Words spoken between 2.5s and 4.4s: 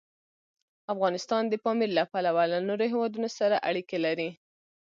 له نورو هېوادونو سره اړیکې لري.